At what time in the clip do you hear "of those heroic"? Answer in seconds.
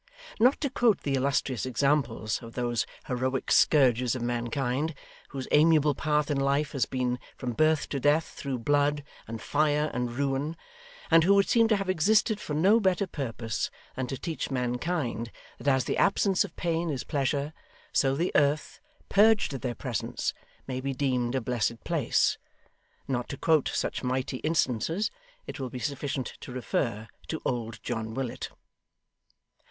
2.41-3.51